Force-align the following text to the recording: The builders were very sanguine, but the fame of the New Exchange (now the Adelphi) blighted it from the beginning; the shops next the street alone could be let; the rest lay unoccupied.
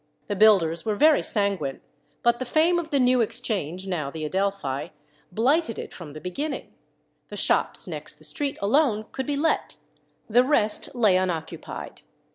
The 0.25 0.35
builders 0.35 0.83
were 0.83 0.95
very 0.95 1.21
sanguine, 1.21 1.79
but 2.23 2.39
the 2.39 2.43
fame 2.43 2.79
of 2.79 2.89
the 2.89 2.99
New 2.99 3.21
Exchange 3.21 3.85
(now 3.85 4.09
the 4.09 4.25
Adelphi) 4.25 4.93
blighted 5.31 5.77
it 5.77 5.93
from 5.93 6.13
the 6.13 6.19
beginning; 6.19 6.73
the 7.29 7.37
shops 7.37 7.85
next 7.87 8.15
the 8.15 8.23
street 8.23 8.57
alone 8.63 9.05
could 9.11 9.27
be 9.27 9.35
let; 9.37 9.75
the 10.27 10.43
rest 10.43 10.95
lay 10.95 11.17
unoccupied. 11.17 12.01